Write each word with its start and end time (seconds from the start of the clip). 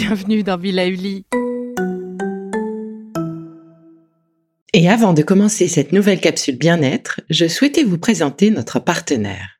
bienvenue 0.00 0.44
dans 0.44 0.56
Villa 0.56 0.86
Uli. 0.86 1.26
Et 4.72 4.88
avant 4.88 5.12
de 5.12 5.22
commencer 5.22 5.66
cette 5.66 5.90
nouvelle 5.90 6.20
capsule 6.20 6.56
bien-être, 6.56 7.20
je 7.30 7.48
souhaitais 7.48 7.82
vous 7.82 7.98
présenter 7.98 8.50
notre 8.50 8.78
partenaire. 8.78 9.57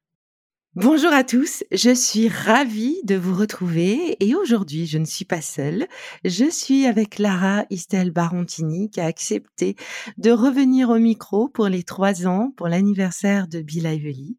Bonjour 0.80 1.12
à 1.12 1.24
tous, 1.24 1.64
je 1.72 1.92
suis 1.92 2.28
ravie 2.28 3.00
de 3.02 3.16
vous 3.16 3.34
retrouver 3.34 4.16
et 4.20 4.36
aujourd'hui 4.36 4.86
je 4.86 4.98
ne 4.98 5.04
suis 5.04 5.24
pas 5.24 5.40
seule, 5.40 5.88
je 6.24 6.48
suis 6.48 6.86
avec 6.86 7.18
Lara 7.18 7.64
Istel 7.68 8.12
Barontini 8.12 8.88
qui 8.88 9.00
a 9.00 9.06
accepté 9.06 9.74
de 10.18 10.30
revenir 10.30 10.90
au 10.90 11.00
micro 11.00 11.48
pour 11.48 11.66
les 11.66 11.82
trois 11.82 12.28
ans 12.28 12.52
pour 12.56 12.68
l'anniversaire 12.68 13.48
de 13.48 13.60
Bill 13.60 13.86
Ively. 13.86 14.38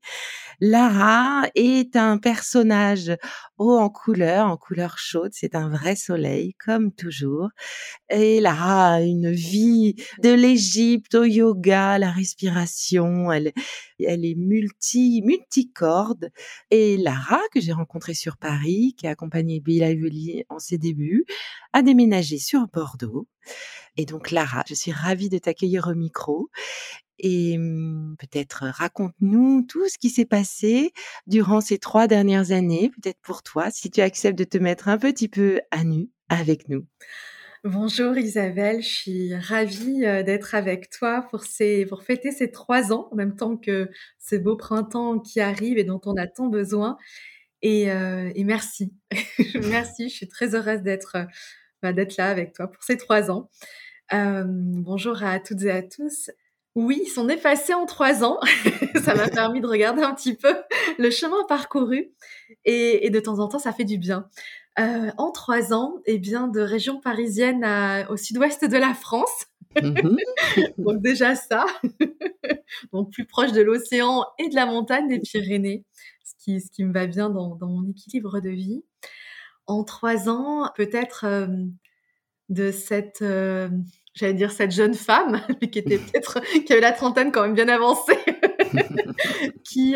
Lara 0.62 1.48
est 1.56 1.96
un 1.96 2.18
personnage 2.18 3.12
haut 3.58 3.78
en 3.78 3.90
couleur, 3.90 4.48
en 4.48 4.58
couleur 4.58 4.98
chaude, 4.98 5.32
c'est 5.34 5.56
un 5.56 5.70
vrai 5.70 5.96
soleil 5.96 6.54
comme 6.64 6.94
toujours. 6.94 7.50
Et 8.10 8.42
Lara 8.42 8.96
a 8.96 9.02
une 9.02 9.32
vie 9.32 9.96
de 10.22 10.32
l'Égypte 10.32 11.16
au 11.16 11.24
yoga, 11.24 11.98
la 11.98 12.12
respiration, 12.12 13.32
elle, 13.32 13.54
elle 14.00 14.26
est 14.26 14.36
multi, 14.36 15.22
multicorde. 15.24 16.29
Et 16.72 16.98
Lara, 16.98 17.40
que 17.52 17.60
j'ai 17.60 17.74
rencontrée 17.74 18.14
sur 18.14 18.38
Paris, 18.38 18.96
qui 18.98 19.08
a 19.08 19.12
accompagné 19.12 19.60
Bill 19.60 19.84
Ively 19.84 20.46
en 20.50 20.60
ses 20.60 20.78
débuts, 20.78 21.26
a 21.74 21.82
déménagé 21.82 22.38
sur 22.38 22.68
Bordeaux. 22.68 23.28
Et 23.98 24.06
donc 24.06 24.32
Lara, 24.32 24.64
je 24.68 24.74
suis 24.74 24.92
ravie 24.92 25.30
de 25.30 25.38
t'accueillir 25.38 25.88
au 25.88 25.96
micro 25.96 26.50
et 27.20 27.58
mmh, 27.58 28.16
peut-être 28.18 28.66
raconte-nous 28.66 29.66
tout 29.68 29.88
ce 29.90 29.98
qui 29.98 30.10
s'est 30.10 30.26
passé 30.26 30.94
durant 31.28 31.62
ces 31.62 31.78
trois 31.78 32.08
dernières 32.08 32.52
années, 32.52 32.90
peut-être 32.90 33.20
pour 33.22 33.44
toi, 33.44 33.70
si 33.72 33.92
tu 33.92 34.02
acceptes 34.02 34.38
de 34.40 34.44
te 34.46 34.58
mettre 34.58 34.88
un 34.88 34.98
petit 34.98 35.28
peu 35.28 35.60
à 35.72 35.84
nu 35.84 36.10
avec 36.30 36.70
nous. 36.70 36.86
Bonjour 37.64 38.18
Isabelle, 38.18 38.82
je 38.82 38.88
suis 38.88 39.36
ravie 39.36 40.00
d'être 40.00 40.56
avec 40.56 40.90
toi 40.90 41.28
pour, 41.30 41.44
ces, 41.44 41.86
pour 41.86 42.04
fêter 42.04 42.32
ces 42.32 42.52
trois 42.52 42.94
ans, 42.94 43.10
en 43.12 43.16
même 43.16 43.36
temps 43.36 43.58
que 43.58 43.90
ce 44.18 44.36
beau 44.36 44.56
printemps 44.56 45.20
qui 45.20 45.42
arrive 45.42 45.78
et 45.78 45.84
dont 45.84 46.00
on 46.06 46.16
a 46.16 46.26
tant 46.26 46.48
besoin. 46.48 46.98
Et, 47.62 47.88
et 47.88 48.44
merci, 48.46 48.94
merci, 49.68 50.10
je 50.10 50.16
suis 50.16 50.28
très 50.28 50.56
heureuse 50.56 50.82
d'être 50.82 51.18
bah, 51.82 51.94
d'être 51.94 52.18
là 52.18 52.30
avec 52.30 52.54
toi 52.54 52.68
pour 52.68 52.84
ces 52.84 52.98
trois 52.98 53.32
ans. 53.32 53.50
Euh, 54.12 54.44
bonjour 54.48 55.24
à 55.24 55.40
toutes 55.40 55.62
et 55.64 55.72
à 55.72 55.82
tous. 55.82 56.30
Oui, 56.76 57.02
ils 57.06 57.10
sont 57.10 57.30
effacés 57.30 57.74
en 57.74 57.86
trois 57.86 58.24
ans. 58.24 58.40
ça 59.04 59.16
m'a 59.16 59.30
permis 59.34 59.62
de 59.62 59.68
regarder 59.68 60.02
un 60.02 60.14
petit 60.14 60.36
peu 60.36 60.56
le 60.98 61.10
chemin 61.10 61.44
parcouru 61.48 62.12
et, 62.66 63.10
de 63.10 63.20
temps 63.20 63.40
en 63.40 63.48
temps, 63.48 63.60
ça 63.60 63.72
fait 63.72 63.86
du 63.86 63.98
bien. 63.98 64.30
Euh, 64.80 65.12
en 65.18 65.32
trois 65.32 65.74
ans, 65.74 65.96
eh 66.06 66.18
bien, 66.18 66.48
de 66.48 66.62
région 66.62 67.02
parisienne 67.02 67.66
au 68.10 68.18
sud-ouest 68.18 68.64
de 68.66 68.78
la 68.78 68.94
France. 68.94 69.48
Mhm. 69.82 70.18
Donc 70.78 71.02
déjà 71.02 71.36
ça, 71.36 71.66
donc 72.94 73.12
plus 73.12 73.26
proche 73.26 73.52
de 73.52 73.62
l'océan 73.62 74.26
et 74.40 74.50
de 74.50 74.56
la 74.56 74.66
montagne 74.66 75.08
des 75.08 75.20
Pyrénées, 75.20 75.86
ce 76.24 76.34
qui, 76.40 76.62
ce 76.62 76.72
qui 76.72 76.84
me 76.84 76.94
va 76.94 77.06
bien 77.06 77.30
dans, 77.30 77.58
mon 77.62 77.88
équilibre 77.90 78.40
de 78.40 78.50
vie. 78.50 78.84
En 79.68 79.84
trois 79.84 80.28
ans, 80.28 80.72
peut-être 80.76 81.26
euh, 81.26 81.48
de 82.50 82.72
cette 82.72 83.22
euh, 83.22 83.70
j'allais 84.16 84.34
dire 84.34 84.52
cette 84.52 84.72
jeune 84.72 84.96
femme, 84.96 85.42
qui 85.72 85.80
était 85.80 86.00
peut-être, 86.00 86.42
qui 86.66 86.74
avait 86.74 86.82
la 86.82 86.92
trentaine 86.92 87.32
quand 87.32 87.44
même 87.44 87.54
bien 87.54 87.70
avancée, 87.70 88.18
qui, 89.64 89.96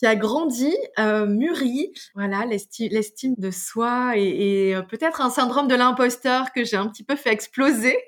qui 0.00 0.06
a 0.06 0.16
grandi, 0.16 0.74
euh, 0.98 1.26
mûri, 1.26 1.92
voilà, 2.14 2.46
l'estime 2.46 3.34
de 3.36 3.50
soi 3.50 4.16
et, 4.16 4.74
euh, 4.74 4.80
peut-être 4.80 5.20
un 5.20 5.28
syndrome 5.28 5.68
de 5.68 5.74
l'imposteur 5.74 6.52
que 6.52 6.64
j'ai 6.64 6.78
un 6.78 6.88
petit 6.88 7.04
peu 7.04 7.16
fait 7.16 7.30
exploser. 7.30 7.98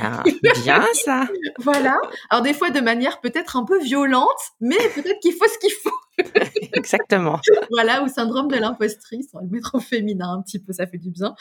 Ah, 0.00 0.22
bien 0.64 0.82
ça. 1.04 1.28
voilà. 1.58 1.98
Alors 2.30 2.42
des 2.42 2.54
fois 2.54 2.70
de 2.70 2.80
manière 2.80 3.20
peut-être 3.20 3.56
un 3.56 3.64
peu 3.64 3.78
violente, 3.82 4.30
mais 4.60 4.78
peut-être 4.94 5.20
qu'il 5.20 5.34
faut 5.34 5.46
ce 5.46 5.58
qu'il 5.58 5.72
faut. 5.72 5.90
Exactement. 6.72 7.38
voilà, 7.70 8.02
ou 8.02 8.08
syndrome 8.08 8.48
de 8.48 8.56
l'impostrice, 8.56 9.28
on 9.34 9.40
va 9.40 9.44
le 9.44 9.50
mettre 9.50 9.74
au 9.74 9.80
féminin 9.80 10.32
un 10.32 10.40
petit 10.42 10.58
peu, 10.58 10.72
ça 10.72 10.86
fait 10.86 10.96
du 10.96 11.10
bien. 11.10 11.34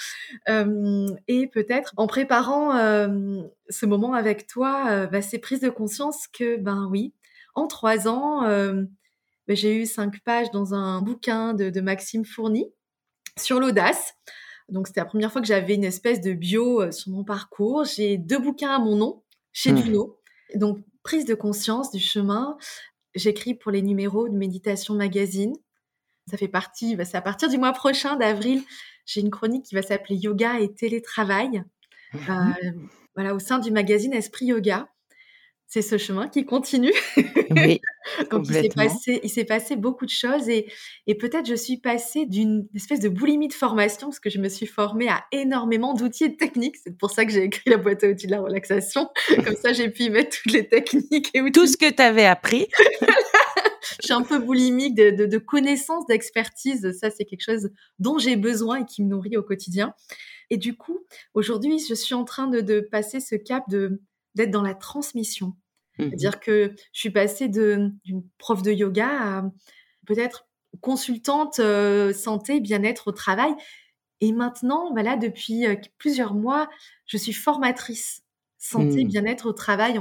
Euh, 0.50 1.07
et 1.30 1.47
peut-être 1.47 1.94
en 1.96 2.07
préparant 2.07 2.75
euh, 2.75 3.41
ce 3.69 3.86
moment 3.86 4.13
avec 4.13 4.47
toi, 4.47 4.88
euh, 4.90 5.07
bah, 5.07 5.22
c'est 5.22 5.40
prise 5.40 5.62
de 5.62 5.69
conscience 5.69 6.28
que, 6.28 6.57
ben 6.57 6.90
oui, 6.91 7.13
en 7.56 7.68
trois 7.68 8.09
ans, 8.09 8.41
bah, 8.41 8.74
j'ai 9.47 9.75
eu 9.75 9.85
cinq 9.85 10.22
pages 10.24 10.52
dans 10.52 10.74
un 10.74 11.02
bouquin 11.02 11.53
de, 11.53 11.81
Maxime 11.81 12.25
Fourny 12.25 12.66
sur 13.38 13.59
l'audace. 13.59 14.13
Donc 14.69 14.88
c'était 14.88 15.02
la 15.02 15.06
première 15.06 15.31
fois 15.31 15.41
que 15.41 15.47
j'avais 15.47 15.75
une 15.75 15.84
espèce 15.84 16.22
de 16.22 16.34
bio 16.34 16.91
sur 16.91 17.12
mon 17.12 17.24
parcours. 17.24 17.84
J'ai 17.84 18.18
deux 18.18 18.40
bouquins 18.40 18.72
à 18.72 18.80
mon 18.80 18.96
nom 18.96 19.24
chez 19.51 19.74
mmh. 19.74 19.81
Duno. 19.81 20.19
Donc 20.56 20.80
prise 21.03 21.25
de 21.25 21.34
conscience 21.34 21.91
du 21.91 22.00
chemin, 22.00 22.57
J'écris 23.13 23.56
pour 23.56 23.72
les 23.72 23.81
numéros 23.81 24.30
de 24.30 24.35
Méditation 24.35 24.94
Magazine. 24.94 25.53
Ça 26.28 26.38
fait 26.38 26.47
partie, 26.47 26.96
bah, 26.96 27.03
c'est 27.03 27.18
à 27.18 27.22
partir 27.22 27.50
du 27.50 27.57
mois 27.57 27.74
prochain 27.74 28.16
d'avril, 28.16 28.63
j'ai 29.06 29.22
une 29.22 29.31
chronique 29.31 29.66
qui 29.66 29.75
va 29.75 29.81
s'appeler 29.81 30.16
Yoga 30.16 30.59
et 30.59 30.74
télétravail. 30.74 31.63
Mmh 32.13 32.18
euh, 32.30 32.72
voilà, 33.16 33.35
au 33.35 33.40
sein 33.40 33.59
du 33.59 33.72
magazine 33.72 34.13
Esprit 34.13 34.46
Yoga. 34.47 34.88
C'est 35.74 35.82
ce 35.82 35.98
chemin 35.98 36.28
qui 36.28 36.46
continue. 36.46 36.94
Oui, 37.54 37.82
Donc 38.32 38.46
il 38.48 38.54
s'est 38.54 38.70
passé, 38.70 39.20
il 39.24 39.30
s'est 39.30 39.44
passé 39.44 39.76
beaucoup 39.76 40.06
de 40.06 40.12
choses 40.12 40.48
et, 40.48 40.72
et 41.06 41.16
peut-être 41.16 41.46
je 41.46 41.54
suis 41.54 41.78
passée 41.78 42.26
d'une 42.26 42.66
espèce 42.74 43.02
de 43.02 43.09
boulimie 43.09 43.50
de 43.50 43.54
formation 43.54 44.08
parce 44.08 44.22
que 44.22 44.30
je 44.30 44.40
me 44.40 44.48
suis 44.48 44.66
formée 44.66 45.10
à 45.10 45.26
énormément 45.34 45.94
d'outils 45.94 46.24
et 46.24 46.30
de 46.30 46.38
techniques. 46.38 46.78
C'est 46.81 46.98
pour 46.98 47.12
ça 47.12 47.26
que 47.26 47.31
j'ai 47.31 47.44
écrit 47.44 47.70
la 47.70 47.76
boîte 47.76 48.06
à 48.06 48.08
outils 48.08 48.26
de 48.26 48.31
la 48.31 48.40
relaxation. 48.40 49.10
Comme 49.46 49.56
ça, 49.58 49.74
j'ai 49.74 49.90
pu 49.90 50.04
y 50.04 50.10
mettre 50.10 50.38
toutes 50.42 50.54
les 50.54 50.68
techniques 50.68 51.30
et 51.34 51.42
outils. 51.42 51.52
Tout 51.52 51.68
ce 51.68 51.76
que 51.76 51.90
tu 51.92 52.02
avais 52.02 52.26
appris. 52.26 52.68
je 54.02 54.06
suis 54.06 54.14
un 54.14 54.24
peu 54.24 54.40
boulimique 54.40 54.96
de, 54.96 55.10
de, 55.12 55.26
de 55.26 55.38
connaissances, 55.38 56.06
d'expertise. 56.08 56.98
Ça, 57.00 57.10
c'est 57.10 57.26
quelque 57.26 57.44
chose 57.44 57.70
dont 58.00 58.18
j'ai 58.18 58.38
besoin 58.38 58.81
et 58.81 58.86
qui 58.86 59.04
me 59.04 59.10
nourrit 59.10 59.36
au 59.36 59.44
quotidien. 59.44 59.94
Et 60.50 60.58
du 60.58 60.76
coup, 60.76 61.00
aujourd'hui, 61.34 61.80
je 61.80 61.94
suis 61.94 62.14
en 62.14 62.24
train 62.24 62.48
de, 62.48 62.62
de 62.62 62.80
passer 62.80 63.20
ce 63.20 63.36
cap 63.36 63.64
de 63.70 64.02
d'être 64.36 64.52
dans 64.52 64.62
la 64.62 64.75
transmission. 64.75 65.56
Mmh 65.97 66.06
C'est-à-dire 66.06 66.40
que 66.40 66.74
je 66.94 67.00
suis 67.00 67.12
passée 67.12 67.47
d'une 67.50 68.00
prof 68.38 68.62
de 68.62 68.72
yoga 68.72 69.08
à 69.08 69.44
peut-être 70.06 70.47
consultante 70.80 71.59
euh, 71.59 72.14
santé, 72.14 72.62
bien-être 72.62 73.09
au 73.09 73.12
travail. 73.12 73.52
Et 74.22 74.31
maintenant, 74.31 74.94
bah 74.94 75.03
là, 75.03 75.18
depuis 75.18 75.66
euh, 75.66 75.75
plusieurs 75.97 76.34
mois, 76.34 76.69
je 77.06 77.18
suis 77.18 77.34
formatrice 77.34 78.24
santé, 78.58 79.03
mmh. 79.03 79.08
bien-être 79.08 79.47
au 79.47 79.53
travail. 79.53 80.00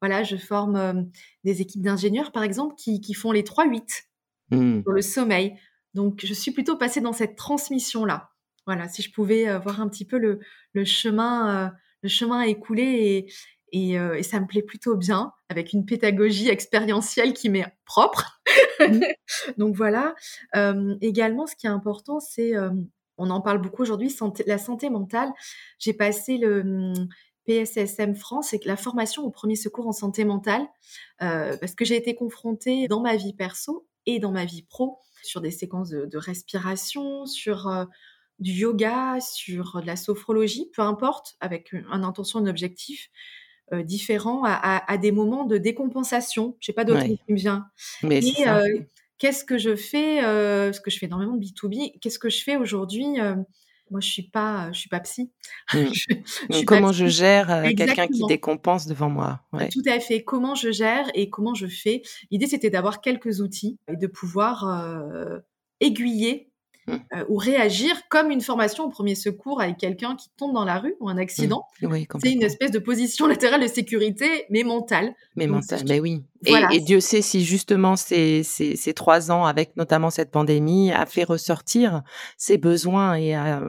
voilà, 0.00 0.22
je 0.22 0.36
forme 0.36 0.76
euh, 0.76 1.02
des 1.44 1.60
équipes 1.60 1.82
d'ingénieurs, 1.82 2.32
par 2.32 2.42
exemple, 2.42 2.74
qui, 2.76 3.00
qui 3.00 3.14
font 3.14 3.30
les 3.30 3.42
3-8 3.42 4.06
mmh. 4.50 4.82
sur 4.82 4.92
le 4.92 5.02
sommeil. 5.02 5.54
Donc, 5.94 6.24
je 6.24 6.34
suis 6.34 6.50
plutôt 6.50 6.76
passée 6.76 7.00
dans 7.00 7.12
cette 7.12 7.36
transmission-là. 7.36 8.30
Voilà, 8.66 8.88
si 8.88 9.02
je 9.02 9.10
pouvais 9.10 9.58
voir 9.60 9.80
un 9.80 9.88
petit 9.88 10.04
peu 10.04 10.18
le, 10.18 10.40
le 10.74 10.84
chemin, 10.84 11.72
le 12.02 12.08
chemin 12.10 12.42
écoulé 12.42 12.82
et, 12.84 13.32
euh, 13.74 14.14
et, 14.14 14.22
ça 14.22 14.40
me 14.40 14.46
plaît 14.46 14.62
plutôt 14.62 14.96
bien, 14.96 15.32
avec 15.48 15.72
une 15.72 15.84
pédagogie 15.84 16.48
expérientielle 16.48 17.32
qui 17.32 17.48
m'est 17.48 17.66
propre. 17.84 18.40
Mmh. 18.80 19.00
Donc 19.58 19.74
voilà. 19.74 20.14
Euh, 20.56 20.96
également, 21.00 21.46
ce 21.46 21.56
qui 21.56 21.66
est 21.66 21.70
important, 21.70 22.20
c'est, 22.20 22.56
euh, 22.56 22.70
on 23.16 23.30
en 23.30 23.40
parle 23.40 23.60
beaucoup 23.60 23.82
aujourd'hui, 23.82 24.14
la 24.46 24.58
santé 24.58 24.90
mentale. 24.90 25.30
J'ai 25.78 25.92
passé 25.92 26.38
le 26.38 26.64
mmh, 26.64 27.08
PSSM 27.46 28.14
France 28.14 28.52
et 28.52 28.60
la 28.64 28.76
formation 28.76 29.24
au 29.24 29.30
premier 29.30 29.56
secours 29.56 29.86
en 29.88 29.92
santé 29.92 30.24
mentale, 30.24 30.66
parce 31.18 31.74
que 31.74 31.84
j'ai 31.86 31.96
été 31.96 32.14
confrontée 32.14 32.88
dans 32.88 33.00
ma 33.00 33.16
vie 33.16 33.32
perso 33.32 33.88
et 34.04 34.18
dans 34.18 34.32
ma 34.32 34.44
vie 34.44 34.62
pro 34.62 34.98
sur 35.22 35.40
des 35.40 35.50
séquences 35.50 35.88
de, 35.88 36.04
de 36.04 36.18
respiration, 36.18 37.24
sur 37.24 37.86
du 38.38 38.52
yoga, 38.52 39.18
sur 39.20 39.80
de 39.80 39.86
la 39.86 39.96
sophrologie, 39.96 40.70
peu 40.74 40.82
importe, 40.82 41.36
avec 41.40 41.72
une 41.72 41.86
intention, 41.90 42.38
un 42.38 42.46
objectif. 42.46 43.10
Euh, 43.74 43.82
différents 43.82 44.44
à, 44.44 44.96
des 44.96 45.12
moments 45.12 45.44
de 45.44 45.58
décompensation. 45.58 46.56
Je 46.58 46.66
sais 46.66 46.72
pas 46.72 46.84
d'autre 46.84 47.04
qui 47.04 47.20
me 47.28 47.36
vient. 47.36 47.66
Mais 48.02 48.20
Et 48.24 48.48
euh, 48.48 48.80
qu'est-ce 49.18 49.44
que 49.44 49.58
je 49.58 49.76
fais 49.76 50.24
euh, 50.24 50.66
Parce 50.66 50.80
que 50.80 50.90
je 50.90 50.98
fais 50.98 51.04
énormément 51.04 51.36
de 51.36 51.44
B2B. 51.44 51.98
Qu'est-ce 52.00 52.18
que 52.18 52.30
je 52.30 52.42
fais 52.42 52.56
aujourd'hui 52.56 53.18
moi, 53.90 54.00
je 54.00 54.10
suis 54.10 54.28
pas, 54.28 54.70
je 54.70 54.80
suis 54.80 54.88
pas 54.88 55.00
psy. 55.00 55.32
Mmh. 55.74 56.64
comment 56.66 56.92
je 56.92 57.06
gère 57.06 57.62
quelqu'un 57.74 58.06
qui 58.06 58.22
décompense 58.26 58.86
devant 58.86 59.08
moi? 59.08 59.40
Tout 59.72 59.82
à 59.86 59.98
fait. 59.98 60.22
Comment 60.24 60.54
je 60.54 60.70
gère 60.70 61.06
et 61.14 61.30
comment 61.30 61.54
je 61.54 61.66
fais? 61.66 62.02
L'idée, 62.30 62.46
c'était 62.46 62.70
d'avoir 62.70 63.00
quelques 63.00 63.40
outils 63.40 63.78
et 63.90 63.96
de 63.96 64.06
pouvoir 64.06 65.40
aiguiller 65.80 66.47
Mmh. 66.88 67.16
Euh, 67.16 67.24
ou 67.28 67.36
réagir 67.36 67.94
comme 68.08 68.30
une 68.30 68.40
formation 68.40 68.84
au 68.84 68.88
premier 68.88 69.14
secours 69.14 69.60
avec 69.60 69.76
quelqu'un 69.76 70.16
qui 70.16 70.28
tombe 70.36 70.54
dans 70.54 70.64
la 70.64 70.78
rue 70.78 70.94
ou 71.00 71.08
un 71.08 71.18
accident. 71.18 71.64
Mmh. 71.82 71.96
c'est 72.22 72.32
une 72.32 72.42
espèce 72.42 72.70
de 72.70 72.78
position 72.78 73.26
latérale 73.26 73.62
de 73.62 73.66
sécurité, 73.66 74.46
mais 74.48 74.62
mentale. 74.62 75.14
Mais 75.36 75.46
mentale, 75.46 75.82
mais 75.86 76.00
oui. 76.00 76.22
Et, 76.46 76.80
Dieu 76.80 77.00
sait 77.00 77.20
si 77.20 77.44
justement 77.44 77.96
ces, 77.96 78.42
ces, 78.42 78.76
ces, 78.76 78.94
trois 78.94 79.30
ans, 79.30 79.44
avec 79.44 79.76
notamment 79.76 80.10
cette 80.10 80.30
pandémie, 80.30 80.92
a 80.92 81.04
fait 81.04 81.24
ressortir 81.24 82.02
ses 82.36 82.56
besoins 82.56 83.14
et 83.14 83.34
a, 83.34 83.62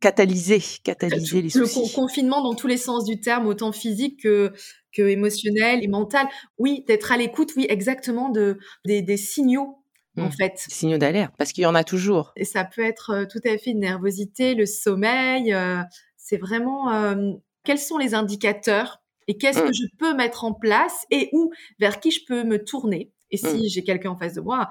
catalyser, 0.00 0.62
catalyser 0.84 1.42
les 1.42 1.50
soucis. 1.50 1.80
Le 1.80 1.94
confinement 1.94 2.42
dans 2.42 2.54
tous 2.54 2.66
les 2.66 2.76
sens 2.76 3.04
du 3.04 3.20
terme, 3.20 3.46
autant 3.46 3.72
physique 3.72 4.22
que, 4.22 4.52
que 4.92 5.02
émotionnel 5.02 5.82
et 5.82 5.88
mental. 5.88 6.26
Oui, 6.58 6.84
d'être 6.86 7.12
à 7.12 7.16
l'écoute, 7.16 7.52
oui, 7.56 7.66
exactement, 7.68 8.28
de, 8.28 8.58
des, 8.84 9.16
signaux 9.16 9.78
en 10.20 10.28
mmh. 10.28 10.32
fait. 10.32 10.52
Signaux 10.68 10.98
d'alerte, 10.98 11.34
parce 11.38 11.52
qu'il 11.52 11.62
y 11.62 11.66
en 11.66 11.74
a 11.74 11.84
toujours. 11.84 12.32
Et 12.36 12.44
ça 12.44 12.64
peut 12.64 12.82
être 12.82 13.10
euh, 13.10 13.24
tout 13.24 13.40
à 13.44 13.56
fait 13.58 13.70
une 13.70 13.80
nervosité, 13.80 14.54
le 14.54 14.66
sommeil. 14.66 15.52
Euh, 15.52 15.82
c'est 16.16 16.36
vraiment 16.36 16.92
euh, 16.92 17.32
quels 17.64 17.78
sont 17.78 17.98
les 17.98 18.14
indicateurs 18.14 19.00
et 19.26 19.36
qu'est-ce 19.36 19.60
que 19.60 19.68
mmh. 19.68 19.74
je 19.74 19.96
peux 19.98 20.14
mettre 20.14 20.44
en 20.44 20.52
place 20.52 21.06
et 21.10 21.28
où, 21.32 21.50
vers 21.78 22.00
qui 22.00 22.10
je 22.10 22.24
peux 22.26 22.44
me 22.44 22.62
tourner? 22.62 23.12
Et 23.30 23.36
si 23.36 23.46
mmh. 23.46 23.68
j'ai 23.68 23.84
quelqu'un 23.84 24.10
en 24.10 24.16
face 24.16 24.34
de 24.34 24.40
moi, 24.40 24.68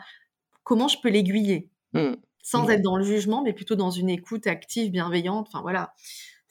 comment 0.63 0.87
je 0.87 0.97
peux 1.01 1.09
l'aiguiller? 1.09 1.69
Sans 2.43 2.69
être 2.69 2.83
dans 2.83 2.95
le 2.95 3.03
jugement, 3.03 3.41
mais 3.41 3.53
plutôt 3.53 3.75
dans 3.75 3.89
une 3.89 4.09
écoute 4.09 4.45
active, 4.45 4.91
bienveillante. 4.91 5.47
Enfin 5.49 5.61
voilà, 5.61 5.93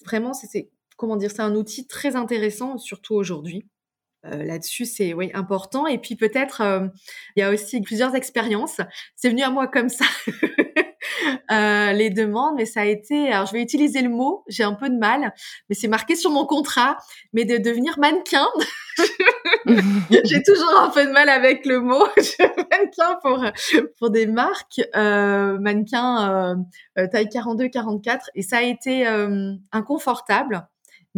vraiment, 0.05 0.35
c'est 0.35 0.71
comment 0.97 1.17
dire, 1.17 1.31
c'est 1.31 1.43
un 1.43 1.55
outil 1.55 1.87
très 1.87 2.17
intéressant, 2.17 2.79
surtout 2.79 3.15
aujourd'hui. 3.15 3.67
Euh, 4.33 4.45
là-dessus, 4.45 4.87
c'est 4.87 5.15
oui 5.15 5.31
important. 5.35 5.87
Et 5.87 5.99
puis 5.99 6.17
peut-être, 6.17 6.61
euh, 6.61 6.87
il 7.37 7.41
y 7.41 7.43
a 7.43 7.51
aussi 7.51 7.81
plusieurs 7.81 8.15
expériences. 8.15 8.81
C'est 9.15 9.31
venu 9.31 9.43
à 9.43 9.51
moi 9.51 9.67
comme 9.69 9.89
ça. 9.89 10.05
Euh, 11.51 11.93
les 11.93 12.11
demandes, 12.11 12.55
mais 12.57 12.67
ça 12.67 12.81
a 12.81 12.85
été, 12.85 13.31
alors 13.31 13.47
je 13.47 13.53
vais 13.53 13.63
utiliser 13.63 14.03
le 14.03 14.09
mot, 14.09 14.45
j'ai 14.49 14.65
un 14.65 14.75
peu 14.75 14.89
de 14.89 14.97
mal, 14.97 15.33
mais 15.69 15.75
c'est 15.75 15.89
marqué 15.89 16.17
sur 16.17 16.31
mon 16.31 16.45
contrat, 16.47 16.97
mais 17.33 17.45
de 17.45 17.57
devenir 17.57 17.99
mannequin. 17.99 18.47
j'ai 20.25 20.43
toujours 20.43 20.81
un 20.81 20.91
peu 20.91 21.07
de 21.07 21.13
mal 21.13 21.29
avec 21.29 21.65
le 21.67 21.81
mot 21.81 22.05
mannequin 22.71 23.19
pour 23.23 23.45
pour 23.99 24.11
des 24.11 24.27
marques, 24.27 24.81
euh, 24.97 25.59
mannequin 25.59 26.57
euh, 26.99 27.07
taille 27.09 27.29
42-44, 27.29 28.19
et 28.35 28.43
ça 28.43 28.59
a 28.59 28.63
été 28.63 29.07
inconfortable. 29.73 30.67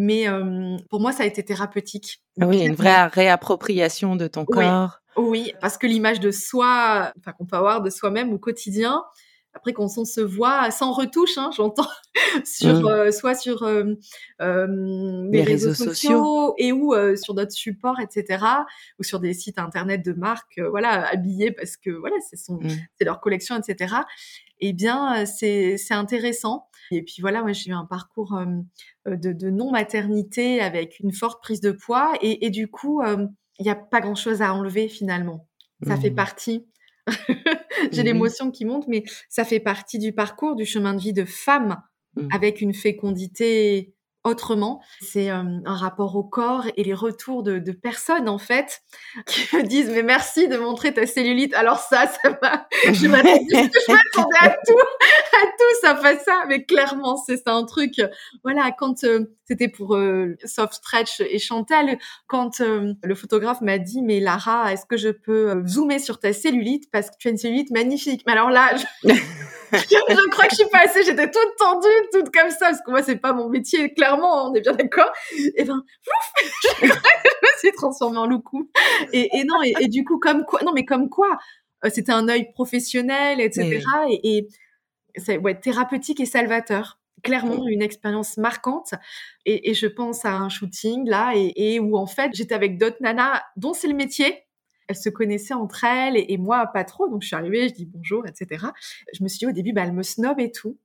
Mais 0.00 0.27
pour 0.89 1.00
moi, 1.00 1.12
ça 1.12 1.25
a 1.25 1.27
été 1.27 1.45
thérapeutique. 1.45 2.23
Ah 2.41 2.47
oui, 2.47 2.61
une 2.61 2.75
vraie 2.75 3.06
réappropriation 3.06 4.15
de 4.17 4.29
ton 4.29 4.45
corps. 4.45 5.00
Oui, 5.17 5.53
parce 5.61 5.77
que 5.77 5.87
l'image 5.89 6.21
de 6.21 6.31
soi, 6.31 7.12
enfin 7.19 7.33
qu'on 7.33 7.45
peut 7.45 7.56
avoir 7.56 7.83
de 7.83 7.91
soi-même 7.91 8.33
au 8.33 8.39
quotidien, 8.39 9.03
après 9.53 9.73
quand 9.73 9.89
on 9.97 10.05
se 10.05 10.21
voit 10.21 10.71
sans 10.71 10.93
retouche, 10.93 11.37
hein, 11.37 11.50
j'entends, 11.56 11.89
sur 12.45 12.83
mmh. 12.83 12.87
euh, 12.87 13.11
soit 13.11 13.35
sur 13.35 13.65
euh, 13.65 13.95
euh, 14.41 15.27
les, 15.33 15.43
réseaux, 15.43 15.75
sociaux, 15.75 16.55
et 16.59 16.71
ou 16.71 16.95
sur 17.17 17.35
d'autres 17.35 17.53
supports, 17.53 17.99
etc., 17.99 18.45
ou 19.00 19.03
sur 19.03 19.19
des 19.19 19.35
sites 19.35 19.59
internet 19.59 20.05
de 20.05 20.12
marques, 20.12 20.61
voilà, 20.71 21.09
habillés 21.09 21.50
parce 21.50 21.77
que 21.77 21.91
voilà, 21.91 22.17
c'est 22.31 22.39
mmh. 22.49 22.69
c'est 22.97 23.05
leur 23.05 23.21
collection, 23.21 23.56
etc. 23.56 23.97
Eh 24.61 24.73
bien, 24.73 25.27
c'est 25.27 25.77
c'est 25.77 25.95
intéressant. 25.95 26.69
Et 26.90 27.02
puis 27.02 27.17
voilà, 27.20 27.43
moi 27.43 27.52
j'ai 27.52 27.70
eu 27.70 27.75
un 27.75 27.85
parcours 27.85 28.38
de, 29.06 29.32
de 29.32 29.50
non 29.50 29.70
maternité 29.70 30.61
avec 30.61 31.00
une 31.00 31.12
forte 31.12 31.43
prise 31.43 31.61
de 31.61 31.73
poids, 31.73 32.12
et, 32.20 32.46
et 32.46 32.50
du 32.50 32.69
coup, 32.69 33.02
il 33.05 33.64
n'y 33.64 33.70
a 33.70 33.76
pas 33.76 34.00
grand 34.00 34.14
chose 34.14 34.43
à 34.43 34.55
enlever 34.55 34.88
finalement. 34.88 35.46
Ça 35.87 35.96
fait 35.96 36.11
mmh. 36.11 36.14
partie 36.14 36.67
j'ai 37.93 38.02
mmh 38.02 38.06
l'émotion 38.06 38.50
qui 38.50 38.64
monte, 38.64 38.87
mais 38.88 39.05
ça 39.29 39.44
fait 39.44 39.61
partie 39.61 39.99
du 39.99 40.12
parcours, 40.12 40.56
du 40.56 40.67
chemin 40.67 40.94
de 40.94 41.00
vie 41.00 41.12
de 41.12 41.25
femme 41.25 41.82
mmh. 42.17 42.29
avec 42.32 42.61
une 42.61 42.75
fécondité 42.75 43.94
autrement. 44.25 44.82
C'est 45.00 45.31
euh, 45.31 45.43
un 45.64 45.75
rapport 45.75 46.17
au 46.17 46.25
corps 46.25 46.67
et 46.76 46.85
les 46.85 46.94
retours 46.94 47.43
de, 47.43 47.73
personnes, 47.73 48.29
en 48.29 48.38
fait, 48.38 48.82
qui 49.26 49.56
me 49.56 49.62
disent, 49.62 49.90
mais 49.90 50.02
merci 50.02 50.49
de 50.49 50.56
montrer 50.58 50.93
ta 50.93 51.06
cellulite. 51.06 51.55
Alors 51.55 51.79
ça, 51.79 52.06
ça 52.06 52.38
m'a, 52.43 52.67
je 52.93 53.06
m'attendais 53.06 54.38
à 54.40 54.50
tout, 54.67 54.76
à 55.43 55.47
tout, 55.47 55.81
ça 55.81 55.97
fait 55.97 56.21
ça. 56.21 56.45
Mais 56.49 56.65
clairement, 56.65 57.17
c'est 57.17 57.47
un 57.47 57.65
truc, 57.65 58.01
voilà, 58.45 58.71
quand 58.77 59.05
euh, 59.05 59.25
c'était 59.45 59.69
pour 59.69 59.97
euh, 59.97 60.37
Soft 60.45 60.75
Stretch 60.75 61.21
et 61.21 61.39
Chantal, 61.39 61.99
quand 62.27 62.61
le 62.61 63.15
photographe 63.15 63.61
m'a 63.61 63.79
dit, 63.79 64.03
mais 64.03 64.21
Lara, 64.21 64.73
est-ce 64.73 64.87
que 64.87 64.97
je 64.97 65.09
peux 65.09 65.63
zoomer 65.67 65.99
sur 65.99 66.21
ta 66.21 66.33
cellulite? 66.33 66.91
Parce 66.91 67.11
que 67.11 67.17
tu 67.19 67.29
as 67.29 67.31
une 67.31 67.39
cellulite 67.39 67.71
magnifique. 67.71 68.23
Mais 68.27 68.33
alors 68.33 68.51
là, 68.51 68.75
je... 68.77 69.09
je 69.73 70.31
crois 70.31 70.47
que 70.47 70.51
je 70.53 70.57
suis 70.57 70.71
passée, 70.71 71.03
j'étais 71.05 71.31
toute 71.31 71.57
tendue, 71.59 71.87
toute 72.13 72.31
comme 72.35 72.51
ça, 72.51 72.67
parce 72.71 72.83
que 72.83 72.91
moi, 72.91 73.03
c'est 73.03 73.17
pas 73.17 73.33
mon 73.33 73.49
métier, 73.49 73.93
clairement, 73.93 74.51
on 74.51 74.55
est 74.55 74.61
bien 74.61 74.73
d'accord. 74.73 75.11
Et 75.57 75.65
ben, 75.65 75.83
je 76.83 76.87
me 76.87 77.59
suis 77.59 77.73
transformée 77.73 78.19
en 78.19 78.27
loucou. 78.27 78.71
Et, 79.13 79.29
et 79.39 79.45
non, 79.45 79.63
et, 79.63 79.89
du 79.89 80.05
coup, 80.05 80.19
comme 80.19 80.45
quoi, 80.45 80.61
non, 80.65 80.73
mais 80.75 80.85
comme 80.85 81.09
quoi, 81.09 81.39
euh, 81.85 81.91
c'était 81.93 82.13
un 82.13 82.29
œil 82.29 82.53
professionnel, 82.53 83.41
etc. 83.41 83.83
Et, 84.11 84.39
et 84.39 84.49
c'est 85.19 85.38
ouais, 85.38 85.59
thérapeutique 85.59 86.20
et 86.20 86.26
salvateur. 86.26 86.99
Clairement, 87.25 87.67
une 87.67 87.82
expérience 87.82 88.37
marquante. 88.37 88.94
Et, 89.44 89.70
et, 89.70 89.75
je 89.75 89.88
pense 89.88 90.25
à 90.25 90.37
un 90.37 90.49
shooting, 90.49 91.09
là, 91.09 91.32
et, 91.35 91.53
et 91.56 91.81
où, 91.81 91.97
en 91.97 92.06
fait, 92.06 92.31
j'étais 92.32 92.55
avec 92.55 92.79
d'autres 92.79 92.99
nanas 93.00 93.43
dont 93.56 93.75
c'est 93.75 93.88
le 93.88 93.94
métier, 93.94 94.44
elles 94.88 94.97
se 94.97 95.09
connaissaient 95.09 95.55
entre 95.55 95.85
elles 95.85 96.17
et, 96.17 96.37
moi 96.38 96.67
pas 96.67 96.85
trop. 96.85 97.09
Donc 97.09 97.23
je 97.23 97.29
suis 97.29 97.37
arrivée, 97.37 97.69
je 97.69 97.75
dis 97.75 97.87
bonjour, 97.87 98.26
etc. 98.26 98.67
Je 99.12 99.23
me 99.23 99.29
suis 99.29 99.38
dit 99.38 99.47
au 99.47 99.53
début, 99.53 99.73
bah, 99.73 99.82
elle 99.85 99.93
me 99.93 100.03
snob 100.03 100.41
et 100.41 100.50
tout. 100.50 100.79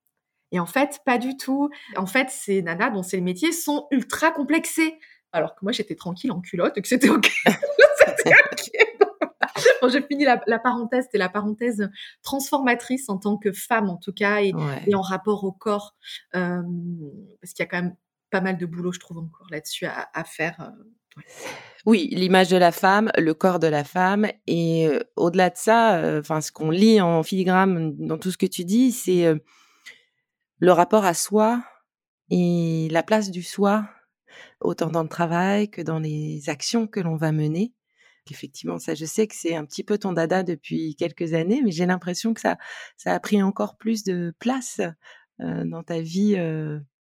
Et 0.51 0.59
en 0.59 0.68
fait, 0.68 1.00
pas 1.06 1.18
du 1.18 1.36
tout. 1.36 1.69
En 1.95 2.06
fait, 2.06 2.29
ces 2.29 2.62
nanas 2.62 2.91
dont 2.91 3.01
c'est 3.01 3.18
le 3.18 3.24
métier 3.24 3.51
sont 3.51 3.88
ultra 3.89 4.31
complexées. 4.31 5.00
Alors 5.31 5.56
que 5.56 5.62
moi, 5.63 5.71
j'étais 5.71 5.95
tranquille 5.95 6.31
en 6.31 6.41
culotte 6.41 6.77
et 6.77 6.81
que 6.81 6.88
c'était 6.88 7.09
OK. 7.09 7.31
OK. 9.83 9.91
j'ai 9.91 10.01
fini 10.01 10.25
la, 10.25 10.38
parenthèse, 10.59 11.06
c'était 11.06 11.18
la 11.18 11.30
parenthèse 11.30 11.89
transformatrice 12.21 13.09
en 13.09 13.18
tant 13.18 13.38
que 13.38 13.51
femme, 13.51 13.89
en 13.89 13.97
tout 13.97 14.13
cas, 14.13 14.41
et, 14.41 14.53
en 14.94 15.01
rapport 15.01 15.44
au 15.44 15.51
corps. 15.51 15.95
Euh, 16.35 16.62
parce 17.41 17.53
qu'il 17.53 17.63
y 17.63 17.68
a 17.68 17.69
quand 17.69 17.81
même 17.81 17.95
pas 18.31 18.41
mal 18.41 18.57
de 18.57 18.65
boulot, 18.65 18.91
je 18.91 19.00
trouve, 19.00 19.19
encore 19.19 19.47
là-dessus 19.51 19.85
à, 19.85 20.24
faire. 20.24 20.71
Euh, 21.18 21.21
oui, 21.85 22.09
l'image 22.12 22.50
de 22.50 22.57
la 22.57 22.71
femme, 22.71 23.12
le 23.18 23.33
corps 23.33 23.59
de 23.59 23.68
la 23.68 23.83
femme, 23.83 24.27
et 24.47 24.89
au-delà 25.15 25.50
de 25.50 25.57
ça, 25.57 26.18
enfin, 26.19 26.41
ce 26.41 26.51
qu'on 26.51 26.71
lit 26.71 27.00
en 27.01 27.21
filigrane 27.21 27.95
dans 27.97 28.18
tout 28.18 28.31
ce 28.31 28.38
que 28.38 28.45
tu 28.45 28.65
dis, 28.65 28.91
c'est 28.91 29.31
le 30.59 30.71
rapport 30.71 31.03
à 31.03 31.13
soi 31.13 31.62
et 32.29 32.88
la 32.89 33.03
place 33.03 33.31
du 33.31 33.44
soi, 33.44 33.86
autant 34.62 34.89
dans 34.89 35.03
le 35.03 35.09
travail 35.09 35.69
que 35.69 35.81
dans 35.81 36.00
les 36.00 36.50
actions 36.50 36.88
que 36.88 37.00
l'on 37.00 37.15
va 37.15 37.31
mener. 37.31 37.74
Effectivement, 38.31 38.80
ça, 38.80 38.96
je 38.96 39.06
sais 39.06 39.27
que 39.27 39.36
c'est 39.36 39.56
un 39.56 39.65
petit 39.65 39.84
peu 39.84 39.98
ton 39.98 40.13
dada 40.13 40.44
depuis 40.44 40.96
quelques 40.96 41.34
années, 41.34 41.62
mais 41.63 41.72
j'ai 41.72 41.86
l'impression 41.86 42.34
que 42.34 42.42
ça, 42.42 42.58
ça 42.98 43.13
a 43.13 43.20
pris 43.20 43.42
encore 43.44 43.77
plus 43.77 44.03
de 44.03 44.34
place 44.39 44.80
dans 45.39 45.84
ta 45.84 46.00
vie 46.00 46.38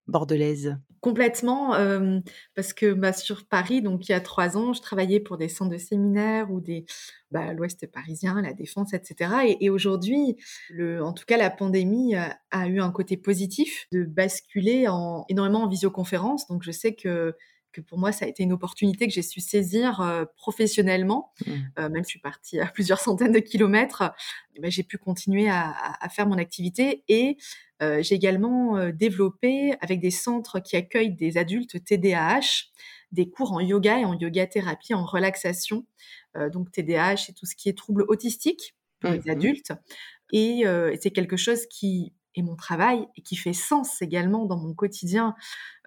bordelaise. 0.06 0.76
Complètement, 1.02 1.74
euh, 1.74 2.20
parce 2.54 2.72
que 2.72 2.92
bah, 2.92 3.12
sur 3.12 3.44
Paris, 3.48 3.82
donc 3.82 4.08
il 4.08 4.12
y 4.12 4.14
a 4.14 4.20
trois 4.20 4.56
ans, 4.56 4.72
je 4.72 4.80
travaillais 4.80 5.18
pour 5.18 5.36
des 5.36 5.48
centres 5.48 5.72
de 5.72 5.76
séminaires 5.76 6.52
ou 6.52 6.60
des 6.60 6.84
bah, 7.32 7.52
l'Ouest 7.54 7.90
parisien, 7.90 8.40
la 8.40 8.52
Défense, 8.52 8.94
etc. 8.94 9.56
Et, 9.60 9.68
aujourd'hui, 9.68 10.36
en 10.78 11.12
tout 11.12 11.24
cas, 11.26 11.36
la 11.36 11.50
pandémie 11.50 12.14
a, 12.14 12.38
a, 12.52 12.68
eu 12.68 12.80
un 12.80 12.92
côté 12.92 13.16
positif 13.16 13.88
de 13.90 14.04
basculer 14.04 14.86
en, 14.86 15.24
énormément 15.28 15.64
en 15.64 15.68
visioconférence. 15.68 16.46
Donc 16.46 16.62
je 16.62 16.70
sais 16.70 16.94
que 16.94 17.34
que 17.72 17.80
pour 17.80 17.98
moi, 17.98 18.12
ça 18.12 18.24
a 18.24 18.28
été 18.28 18.42
une 18.42 18.52
opportunité 18.52 19.06
que 19.06 19.12
j'ai 19.12 19.22
su 19.22 19.40
saisir 19.40 20.00
euh, 20.00 20.24
professionnellement. 20.36 21.32
Mmh. 21.46 21.52
Euh, 21.78 21.88
même 21.88 22.04
si 22.04 22.08
je 22.08 22.10
suis 22.10 22.20
partie 22.20 22.60
à 22.60 22.66
plusieurs 22.66 23.00
centaines 23.00 23.32
de 23.32 23.38
kilomètres, 23.38 24.12
bah, 24.60 24.68
j'ai 24.68 24.82
pu 24.82 24.98
continuer 24.98 25.48
à, 25.48 25.74
à, 26.00 26.08
faire 26.08 26.26
mon 26.26 26.38
activité 26.38 27.04
et 27.08 27.36
euh, 27.82 28.02
j'ai 28.02 28.14
également 28.14 28.90
développé 28.90 29.74
avec 29.80 30.00
des 30.00 30.10
centres 30.10 30.60
qui 30.60 30.76
accueillent 30.76 31.14
des 31.14 31.36
adultes 31.38 31.82
TDAH 31.84 32.68
des 33.10 33.28
cours 33.28 33.52
en 33.52 33.60
yoga 33.60 33.98
et 33.98 34.06
en 34.06 34.18
yoga 34.18 34.46
thérapie 34.46 34.94
en 34.94 35.04
relaxation. 35.04 35.84
Donc 36.34 36.72
TDAH, 36.72 37.18
c'est 37.18 37.34
tout 37.34 37.44
ce 37.44 37.54
qui 37.54 37.68
est 37.68 37.76
troubles 37.76 38.06
autistiques 38.08 38.74
pour 39.00 39.10
les 39.10 39.18
mmh. 39.18 39.30
adultes. 39.30 39.72
Et, 40.32 40.60
et 40.60 40.98
c'est 40.98 41.10
quelque 41.10 41.36
chose 41.36 41.66
qui 41.66 42.14
et 42.34 42.42
mon 42.42 42.56
travail 42.56 43.06
et 43.16 43.22
qui 43.22 43.36
fait 43.36 43.52
sens 43.52 44.02
également 44.02 44.46
dans 44.46 44.56
mon 44.56 44.74
quotidien. 44.74 45.34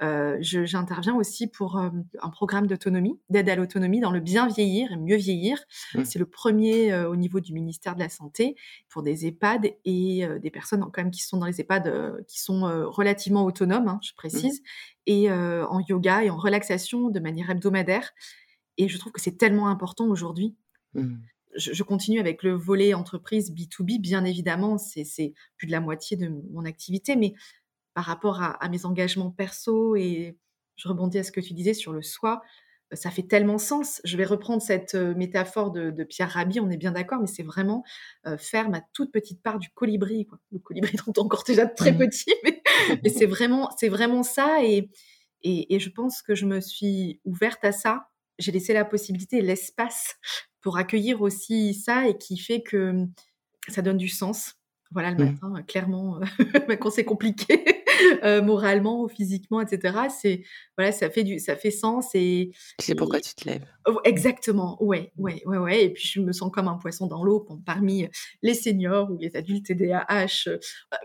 Euh, 0.02 0.38
J'interviens 0.42 1.16
aussi 1.16 1.48
pour 1.48 1.78
euh, 1.78 1.90
un 2.22 2.30
programme 2.30 2.68
d'autonomie, 2.68 3.20
d'aide 3.30 3.50
à 3.50 3.56
l'autonomie 3.56 4.00
dans 4.00 4.12
le 4.12 4.20
bien 4.20 4.48
vieillir 4.48 4.92
et 4.92 4.98
mieux 4.98 5.16
vieillir. 5.16 5.58
Mmh. 5.94 6.06
C'est 6.06 6.20
le 6.20 6.25
premier 6.25 6.92
euh, 6.92 7.10
au 7.10 7.16
niveau 7.16 7.40
du 7.40 7.54
ministère 7.54 7.96
de 7.96 8.00
la 8.00 8.10
Santé 8.10 8.56
pour 8.90 9.04
des 9.04 9.25
EHPAD 9.25 9.74
et 9.86 10.25
euh, 10.25 10.40
des 10.40 10.52
personnes 10.52 10.82
quand 10.82 10.98
même 10.98 11.12
qui 11.12 11.24
sont 11.24 11.38
dans 11.38 11.46
les 11.46 11.62
EHPAD 11.62 12.25
qui 12.28 12.40
sont 12.42 12.62
relativement 12.90 13.46
autonomes, 13.46 13.88
hein, 13.88 14.00
je 14.02 14.12
mmh. 14.12 14.16
précise, 14.16 14.62
et 15.06 15.32
en 15.32 15.80
yoga 15.88 16.24
et 16.24 16.30
en 16.30 16.38
relaxation 16.38 17.10
de 17.10 17.20
manière 17.20 17.50
hebdomadaire. 17.50 18.12
Et 18.78 18.88
je 18.88 18.98
trouve 18.98 19.12
que 19.12 19.22
c'est 19.22 19.38
tellement 19.38 19.70
important 19.70 20.08
aujourd'hui. 20.08 20.56
Mmh 20.94 21.16
je, 21.55 21.83
continue 21.83 22.19
avec 22.19 22.43
le 22.43 22.53
volet 22.53 22.93
entreprise 22.93 23.51
B2B, 23.51 24.00
bien 24.00 24.25
évidemment, 24.25 24.77
c'est 24.77 25.33
plus 25.57 25.67
de 25.67 25.71
la 25.71 25.79
moitié 25.79 26.17
de 26.17 26.29
mon 26.51 26.65
activité, 26.65 27.15
mais 27.15 27.33
par 27.93 28.05
rapport 28.05 28.41
à, 28.41 28.69
mes 28.69 28.85
engagements 28.85 29.31
perso 29.31 29.95
et 29.95 30.38
je 30.75 30.88
rebondis 30.88 31.19
à 31.19 31.24
ce 31.24 31.31
que 31.31 31.39
tu 31.39 31.53
disais 31.53 31.74
sur 31.74 31.93
le 31.93 32.01
soi, 32.01 32.41
ça 32.91 33.09
fait 33.09 33.24
tellement 33.24 33.57
sens. 33.57 34.01
Je 34.03 34.17
vais 34.17 34.25
reprendre 34.25 34.62
cette 34.62 34.95
métaphore 34.95 35.71
de, 35.71 36.03
Pierre 36.03 36.29
Rabhi, 36.29 36.59
on 36.59 36.69
est 36.69 36.77
bien 36.77 36.91
d'accord, 36.91 37.21
mais 37.21 37.27
c'est 37.27 37.43
vraiment 37.43 37.83
faire 38.38 38.69
ma 38.69 38.81
toute 38.93 39.12
petite 39.12 39.41
part 39.41 39.59
du 39.59 39.69
colibri, 39.69 40.25
quoi. 40.25 40.39
le 40.51 40.59
colibri 40.59 40.97
dont 41.05 41.24
encore 41.24 41.43
déjà 41.45 41.65
très 41.65 41.93
mmh. 41.93 41.97
petit, 41.97 42.33
mais, 42.43 43.09
c'est 43.09 43.25
vraiment, 43.25 43.69
vraiment 43.83 44.24
ça. 44.24 44.63
Et, 44.63 44.89
et, 45.41 45.75
et, 45.75 45.79
je 45.79 45.89
pense 45.89 46.21
que 46.21 46.35
je 46.35 46.45
me 46.45 46.59
suis 46.59 47.21
ouverte 47.24 47.63
à 47.63 47.71
ça. 47.71 48.09
J'ai 48.39 48.51
laissé 48.51 48.74
la 48.74 48.86
possibilité, 48.86 49.42
l'espace 49.42 50.15
pour 50.62 50.77
accueillir 50.77 51.22
aussi 51.22 51.74
ça 51.74 52.08
et 52.08 52.18
qui 52.18 52.38
fait 52.38 52.62
que 52.62 53.06
ça 53.68 53.82
donne 53.82 53.98
du 53.98 54.10
sens. 54.10 54.56
Voilà, 54.92 55.12
le 55.12 55.18
mmh. 55.18 55.32
matin, 55.32 55.63
clairement, 55.68 56.20
quand 56.80 56.89
c'est 56.89 57.04
compliqué, 57.04 57.65
euh, 58.24 58.42
moralement 58.42 59.01
ou 59.01 59.08
physiquement, 59.08 59.62
etc. 59.62 59.98
C'est 60.10 60.44
voilà, 60.77 60.92
ça 60.92 61.10
fait 61.10 61.24
du, 61.24 61.39
ça 61.39 61.56
fait 61.56 61.72
sens 61.72 62.13
et. 62.13 62.51
Tu 62.80 62.86
sais 62.86 62.96
pourquoi 62.96 63.20
tu 63.20 63.34
te 63.36 63.48
lèves. 63.48 63.65
Oh, 63.88 64.00
exactement, 64.04 64.82
ouais, 64.84 65.12
ouais, 65.18 65.42
ouais, 65.46 65.58
ouais. 65.58 65.84
Et 65.86 65.89
puis 65.89 66.08
je 66.08 66.22
me 66.22 66.32
sens 66.32 66.51
comme 66.51 66.68
un 66.68 66.77
poisson 66.77 67.08
dans 67.08 67.24
l'eau 67.24 67.48
parmi 67.65 68.08
les 68.42 68.54
seniors 68.54 69.12
ou 69.12 69.18
les 69.18 69.36
adultes 69.36 69.65
TDAH. 69.65 70.48
Euh, 70.48 70.58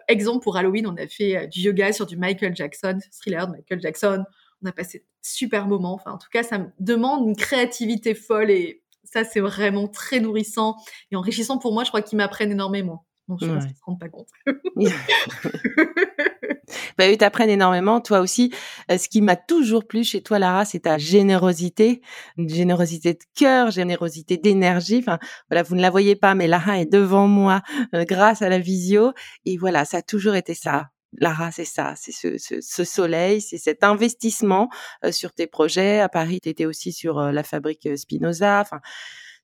exemple 0.09 0.43
pour 0.43 0.57
Halloween, 0.57 0.87
on 0.87 0.97
a 0.97 1.07
fait 1.07 1.37
euh, 1.37 1.47
du 1.47 1.61
yoga 1.61 1.93
sur 1.93 2.07
du 2.07 2.17
Michael 2.17 2.55
Jackson, 2.55 2.99
thriller 3.13 3.47
de 3.47 3.53
Michael 3.53 3.81
Jackson. 3.81 4.25
On 4.63 4.69
a 4.69 4.73
passé 4.73 5.07
super 5.23 5.67
moment. 5.67 5.95
Enfin, 5.95 6.13
en 6.13 6.19
tout 6.19 6.29
cas, 6.33 6.43
ça 6.43 6.59
me 6.59 6.67
demande 6.79 7.29
une 7.29 7.37
créativité 7.37 8.15
folle 8.15 8.51
et 8.51 8.83
ça, 9.05 9.25
c'est 9.25 9.41
vraiment 9.41 9.89
très 9.89 10.21
nourrissant 10.21 10.77
et 11.11 11.17
enrichissant 11.17 11.59
pour 11.59 11.73
moi. 11.73 11.85
Je 11.85 11.89
crois 11.89 12.03
qu'ils 12.03 12.19
m'apprennent 12.19 12.53
énormément. 12.53 13.07
Donc, 13.29 13.39
je 13.41 13.47
pense 13.47 13.65
qu'ils 13.65 13.73
ne 13.73 13.77
se 13.77 13.85
rendent 13.85 14.01
pas 14.01 14.09
compte. 14.09 14.29
bah, 16.99 17.11
eux 17.11 17.17
t'apprennent 17.17 17.51
énormément. 17.51 18.01
Toi 18.01 18.21
aussi, 18.21 18.53
euh, 18.91 18.99
ce 18.99 19.09
qui 19.09 19.23
m'a 19.23 19.37
toujours 19.37 19.87
plu 19.87 20.03
chez 20.03 20.21
toi, 20.21 20.41
Lara, 20.41 20.65
c'est 20.65 20.81
ta 20.81 20.99
générosité, 20.99 22.03
une 22.37 22.49
générosité 22.49 23.15
de 23.15 23.21
cœur, 23.37 23.71
générosité 23.71 24.37
d'énergie. 24.37 24.99
Enfin, 24.99 25.21
voilà, 25.49 25.63
vous 25.63 25.77
ne 25.77 25.81
la 25.81 25.91
voyez 25.91 26.17
pas, 26.17 26.35
mais 26.35 26.49
Lara 26.49 26.81
est 26.81 26.91
devant 26.91 27.29
moi 27.29 27.63
euh, 27.95 28.05
grâce 28.05 28.43
à 28.43 28.49
la 28.49 28.59
visio. 28.59 29.13
Et 29.45 29.57
voilà, 29.57 29.85
ça 29.85 29.99
a 29.99 30.03
toujours 30.03 30.35
été 30.35 30.55
ça. 30.55 30.91
Lara, 31.19 31.51
c'est 31.51 31.65
ça, 31.65 31.95
c'est 31.97 32.13
ce, 32.13 32.85
soleil, 32.85 33.41
c'est 33.41 33.59
cet 33.59 33.83
investissement 33.83 34.69
sur 35.11 35.33
tes 35.33 35.47
projets. 35.47 36.01
À 36.01 36.09
Paris, 36.09 36.41
tu 36.41 36.49
étais 36.49 36.67
aussi 36.67 36.93
sur 36.93 37.21
la 37.21 37.43
fabrique 37.43 37.89
Spinoza. 37.97 38.61
Enfin, 38.61 38.81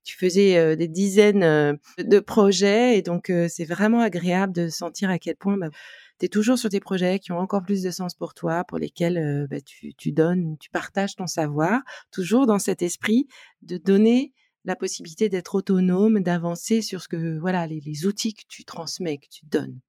tu 0.05 0.17
faisais 0.17 0.77
des 0.77 0.89
dizaines 0.89 1.79
de 1.99 2.21
projets 2.21 2.97
et 2.97 3.03
donc 3.03 3.33
c'est 3.49 3.65
vraiment 3.65 4.01
agréable 4.01 4.53
de 4.53 4.69
sentir 4.69 5.11
à 5.11 5.19
quel 5.19 5.35
point 5.35 5.57
bah, 5.57 5.71
tu 6.19 6.27
es 6.27 6.29
toujours 6.29 6.59
sur 6.59 6.71
des 6.71 6.81
projets 6.81 7.19
qui 7.19 7.33
ont 7.33 7.39
encore 7.39 7.63
plus 7.63 7.83
de 7.83 7.91
sens 7.91 8.15
pour 8.15 8.33
toi, 8.33 8.65
pour 8.65 8.79
lesquels 8.79 9.47
bah, 9.51 9.59
tu, 9.61 10.13
donnes, 10.13 10.57
tu 10.59 10.71
partages 10.71 11.17
ton 11.17 11.27
savoir, 11.27 11.83
toujours 12.13 12.47
dans 12.47 12.61
cet 12.61 12.83
esprit 12.83 13.27
de 13.63 13.77
donner 13.77 14.33
la 14.65 14.77
possibilité 14.77 15.29
d'être 15.29 15.55
autonome, 15.55 16.21
d'avancer 16.21 16.83
sur 16.83 17.03
ce 17.03 17.09
que 17.09 17.39
voilà 17.39 17.67
les 17.67 18.07
outils 18.07 18.35
que 18.35 18.43
tu 18.49 18.65
transmets, 18.65 19.19
que 19.19 19.29
tu 19.31 19.47
donnes. 19.47 19.81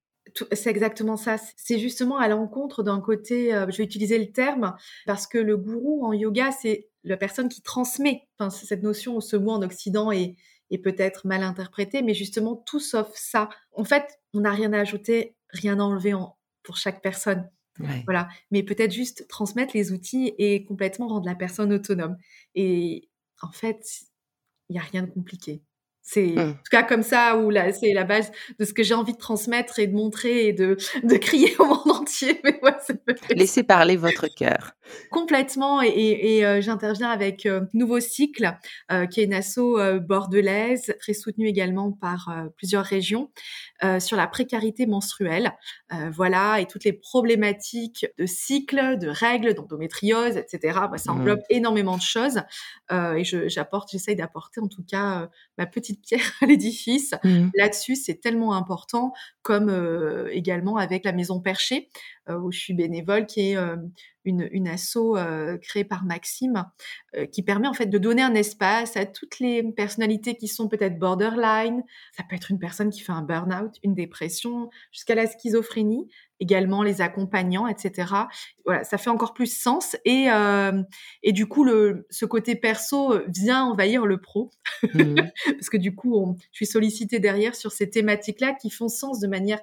C'est 0.51 0.69
exactement 0.69 1.17
ça. 1.17 1.37
C'est 1.55 1.79
justement 1.79 2.17
à 2.17 2.27
l'encontre 2.27 2.83
d'un 2.83 3.01
côté, 3.01 3.51
je 3.69 3.77
vais 3.77 3.83
utiliser 3.83 4.17
le 4.17 4.31
terme, 4.31 4.75
parce 5.05 5.27
que 5.27 5.37
le 5.37 5.57
gourou 5.57 6.05
en 6.05 6.13
yoga, 6.13 6.51
c'est 6.51 6.89
la 7.03 7.17
personne 7.17 7.49
qui 7.49 7.61
transmet. 7.61 8.27
Enfin, 8.37 8.49
cette 8.49 8.83
notion, 8.83 9.19
ce 9.21 9.35
mot 9.35 9.51
en 9.51 9.61
Occident 9.61 10.11
est, 10.11 10.35
est 10.69 10.77
peut-être 10.77 11.25
mal 11.25 11.43
interprété, 11.43 12.01
mais 12.01 12.13
justement 12.13 12.55
tout 12.55 12.79
sauf 12.79 13.09
ça. 13.15 13.49
En 13.71 13.83
fait, 13.85 14.19
on 14.33 14.41
n'a 14.41 14.51
rien 14.51 14.73
à 14.73 14.79
ajouter, 14.79 15.35
rien 15.49 15.79
à 15.79 15.83
enlever 15.83 16.13
pour 16.63 16.77
chaque 16.77 17.01
personne. 17.01 17.49
Voilà. 18.05 18.27
Mais 18.51 18.63
peut-être 18.63 18.91
juste 18.91 19.27
transmettre 19.27 19.75
les 19.75 19.91
outils 19.91 20.33
et 20.37 20.65
complètement 20.65 21.07
rendre 21.07 21.27
la 21.27 21.35
personne 21.35 21.71
autonome. 21.71 22.17
Et 22.55 23.07
en 23.41 23.51
fait, 23.51 23.85
il 24.67 24.73
n'y 24.73 24.79
a 24.79 24.83
rien 24.83 25.03
de 25.03 25.11
compliqué. 25.11 25.61
C'est 26.09 26.27
mmh. 26.27 26.39
en 26.39 26.53
tout 26.53 26.71
cas 26.71 26.83
comme 26.83 27.03
ça 27.03 27.35
où 27.35 27.49
là 27.49 27.73
c'est 27.73 27.91
la 27.91 28.05
base 28.05 28.31
de 28.57 28.63
ce 28.63 28.73
que 28.73 28.81
j'ai 28.81 28.93
envie 28.93 29.11
de 29.11 29.17
transmettre 29.17 29.77
et 29.77 29.87
de 29.87 29.93
montrer 29.93 30.47
et 30.47 30.53
de, 30.53 30.77
de 31.03 31.17
crier 31.17 31.53
au 31.59 31.65
monde 31.65 31.91
entier. 31.91 32.39
Mais 32.45 32.61
Laissez 33.35 33.63
parler 33.63 33.97
votre 33.97 34.27
cœur. 34.33 34.71
Complètement 35.11 35.81
et, 35.81 35.89
et, 35.89 36.45
euh, 36.45 36.61
j'interviens 36.61 37.09
avec 37.09 37.45
euh, 37.45 37.65
Nouveau 37.73 37.99
Cycle 37.99 38.57
euh, 38.89 39.05
qui 39.05 39.19
est 39.19 39.25
une 39.25 39.33
asso 39.33 39.59
bordelaise 39.99 40.95
très 40.97 41.13
soutenue 41.13 41.47
également 41.47 41.91
par 41.91 42.33
plusieurs 42.55 42.85
régions 42.85 43.29
sur 43.99 44.15
la 44.15 44.27
précarité 44.27 44.85
menstruelle. 44.85 45.51
voilà 46.11 46.61
et 46.61 46.67
toutes 46.67 46.85
les 46.85 46.93
problématiques 46.93 48.07
de 48.17 48.25
cycle, 48.25 48.97
de 48.97 49.07
règles, 49.07 49.53
d'endométriose, 49.53 50.37
etc. 50.37 50.79
Bah, 50.89 50.97
ça 50.97 51.11
mmh. 51.11 51.15
englobe 51.19 51.41
énormément 51.49 51.97
de 51.97 52.01
choses 52.01 52.41
et 52.91 53.23
j'apporte, 53.23 53.89
j'essaye 53.91 54.15
d'apporter 54.15 54.61
en 54.61 54.67
tout 54.67 54.83
cas 54.83 55.29
ma 55.57 55.65
petite 55.65 55.96
pierre 56.01 56.21
à 56.41 56.45
l'édifice. 56.45 57.13
Mmh. 57.23 57.49
Là-dessus, 57.55 57.95
c'est 57.95 58.21
tellement 58.21 58.53
important, 58.53 59.13
comme 59.41 59.69
euh, 59.69 60.27
également 60.31 60.77
avec 60.77 61.05
la 61.05 61.11
Maison 61.11 61.39
Perchée, 61.39 61.89
euh, 62.29 62.39
où 62.39 62.51
je 62.51 62.59
suis 62.59 62.73
bénévole, 62.73 63.25
qui 63.25 63.51
est 63.51 63.57
euh, 63.57 63.75
une, 64.27 64.47
une 64.51 64.67
asso 64.67 65.15
créée 65.61 65.83
par 65.83 66.03
Maxime, 66.03 66.65
qui 67.31 67.43
permet 67.43 67.67
en 67.67 67.73
fait 67.73 67.87
de 67.87 67.97
donner 67.97 68.21
un 68.21 68.35
espace 68.35 68.97
à 68.97 69.05
toutes 69.05 69.39
les 69.39 69.63
personnalités 69.73 70.35
qui 70.35 70.47
sont 70.47 70.67
peut-être 70.67 70.99
borderline. 70.99 71.83
Ça 72.15 72.23
peut 72.27 72.35
être 72.35 72.51
une 72.51 72.59
personne 72.59 72.89
qui 72.89 73.01
fait 73.01 73.11
un 73.11 73.21
burn-out, 73.21 73.75
une 73.83 73.95
dépression, 73.95 74.69
jusqu'à 74.91 75.15
la 75.15 75.27
schizophrénie, 75.27 76.07
également 76.39 76.83
les 76.83 77.01
accompagnants, 77.01 77.67
etc. 77.67 78.13
Voilà, 78.65 78.83
ça 78.83 78.97
fait 78.97 79.09
encore 79.09 79.33
plus 79.33 79.51
sens 79.51 79.95
et 80.05 80.27
et 81.23 81.31
du 81.31 81.47
coup 81.47 81.63
le 81.63 82.05
ce 82.09 82.25
côté 82.25 82.55
perso 82.55 83.15
vient 83.27 83.65
envahir 83.65 84.05
le 84.05 84.19
pro 84.19 84.51
mmh. 84.93 85.15
parce 85.45 85.69
que 85.69 85.77
du 85.77 85.95
coup 85.95 86.15
on, 86.15 86.35
je 86.51 86.57
suis 86.57 86.65
sollicitée 86.65 87.19
derrière 87.19 87.55
sur 87.55 87.71
ces 87.71 87.89
thématiques 87.89 88.41
là 88.41 88.53
qui 88.53 88.69
font 88.69 88.87
sens 88.87 89.19
de 89.19 89.27
manière 89.27 89.59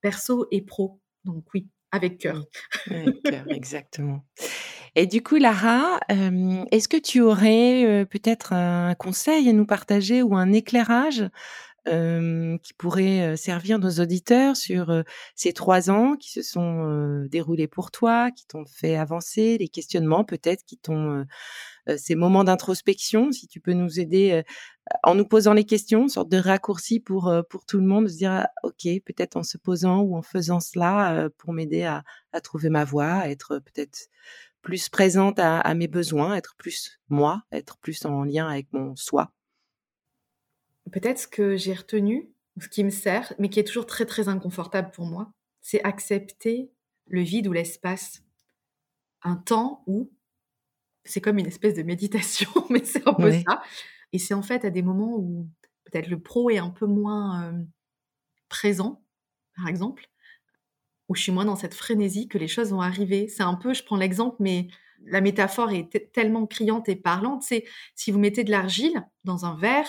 perso 0.00 0.46
et 0.50 0.62
pro. 0.62 1.00
Donc 1.24 1.44
oui, 1.54 1.68
avec 1.92 2.18
cœur. 2.18 2.44
Avec 2.90 3.22
cœur, 3.22 3.44
exactement. 3.50 4.24
Et 4.94 5.06
du 5.06 5.22
coup, 5.22 5.36
Lara, 5.36 6.00
est-ce 6.08 6.88
que 6.88 6.96
tu 6.96 7.20
aurais 7.20 8.06
peut-être 8.10 8.52
un 8.52 8.94
conseil 8.94 9.48
à 9.48 9.52
nous 9.52 9.66
partager 9.66 10.22
ou 10.22 10.34
un 10.36 10.52
éclairage 10.52 11.24
qui 11.86 12.74
pourrait 12.74 13.36
servir 13.36 13.78
nos 13.78 13.90
auditeurs 14.00 14.56
sur 14.56 15.02
ces 15.34 15.52
trois 15.52 15.90
ans 15.90 16.16
qui 16.16 16.30
se 16.30 16.42
sont 16.42 17.24
déroulés 17.30 17.68
pour 17.68 17.90
toi, 17.90 18.30
qui 18.30 18.46
t'ont 18.46 18.66
fait 18.66 18.96
avancer, 18.96 19.56
les 19.58 19.68
questionnements 19.68 20.24
peut-être 20.24 20.64
qui 20.64 20.76
t'ont 20.76 21.24
ces 21.96 22.14
moments 22.14 22.44
d'introspection, 22.44 23.32
si 23.32 23.46
tu 23.48 23.60
peux 23.60 23.72
nous 23.72 24.00
aider 24.00 24.42
en 25.02 25.14
nous 25.14 25.24
posant 25.24 25.54
les 25.54 25.64
questions, 25.64 26.08
sorte 26.08 26.28
de 26.28 26.36
raccourci 26.36 27.00
pour 27.00 27.32
pour 27.48 27.64
tout 27.64 27.78
le 27.78 27.86
monde, 27.86 28.04
de 28.04 28.10
se 28.10 28.16
dire 28.18 28.32
«Ah, 28.32 28.50
ok 28.64 28.86
peut-être 29.06 29.36
en 29.36 29.42
se 29.42 29.56
posant 29.56 30.00
ou 30.00 30.16
en 30.16 30.22
faisant 30.22 30.60
cela 30.60 31.28
pour 31.38 31.52
m'aider 31.54 31.84
à, 31.84 32.04
à, 32.32 32.40
trouver 32.40 32.68
ma 32.68 32.84
voie, 32.84 33.12
à 33.12 33.28
être 33.30 33.60
peut-être 33.60 34.08
plus 34.62 34.88
présente 34.88 35.38
à, 35.38 35.60
à 35.60 35.74
mes 35.74 35.88
besoins, 35.88 36.34
être 36.34 36.54
plus 36.58 37.00
moi, 37.08 37.42
être 37.52 37.78
plus 37.78 38.04
en 38.04 38.24
lien 38.24 38.48
avec 38.48 38.72
mon 38.72 38.94
soi 38.96 39.32
peut-être 40.88 41.18
ce 41.18 41.28
que 41.28 41.56
j'ai 41.56 41.74
retenu, 41.74 42.30
ce 42.60 42.68
qui 42.68 42.84
me 42.84 42.90
sert, 42.90 43.32
mais 43.38 43.48
qui 43.48 43.60
est 43.60 43.64
toujours 43.64 43.86
très 43.86 44.06
très 44.06 44.28
inconfortable 44.28 44.90
pour 44.90 45.06
moi, 45.06 45.32
c'est 45.60 45.82
accepter 45.84 46.70
le 47.06 47.22
vide 47.22 47.46
ou 47.46 47.52
l'espace. 47.52 48.22
Un 49.22 49.36
temps 49.36 49.82
où 49.86 50.12
c'est 51.04 51.20
comme 51.20 51.38
une 51.38 51.46
espèce 51.46 51.74
de 51.74 51.82
méditation, 51.82 52.50
mais 52.70 52.84
c'est 52.84 53.06
un 53.06 53.14
peu 53.14 53.32
ça. 53.32 53.62
Et 54.12 54.18
c'est 54.18 54.34
en 54.34 54.42
fait 54.42 54.64
à 54.64 54.70
des 54.70 54.82
moments 54.82 55.16
où 55.16 55.48
peut-être 55.84 56.08
le 56.08 56.20
pro 56.20 56.50
est 56.50 56.58
un 56.58 56.70
peu 56.70 56.86
moins 56.86 57.44
euh, 57.44 57.62
présent, 58.48 59.02
par 59.56 59.68
exemple, 59.68 60.08
où 61.08 61.14
je 61.14 61.22
suis 61.22 61.32
moins 61.32 61.44
dans 61.44 61.56
cette 61.56 61.74
frénésie 61.74 62.28
que 62.28 62.38
les 62.38 62.48
choses 62.48 62.70
vont 62.70 62.80
arriver. 62.80 63.28
C'est 63.28 63.42
un 63.42 63.54
peu, 63.54 63.74
je 63.74 63.82
prends 63.82 63.96
l'exemple, 63.96 64.36
mais 64.40 64.68
la 65.04 65.20
métaphore 65.20 65.70
est 65.70 66.12
tellement 66.12 66.46
criante 66.46 66.88
et 66.88 66.96
parlante. 66.96 67.42
C'est 67.42 67.64
si 67.94 68.10
vous 68.10 68.18
mettez 68.18 68.44
de 68.44 68.50
l'argile 68.50 69.06
dans 69.24 69.44
un 69.44 69.56
verre, 69.56 69.88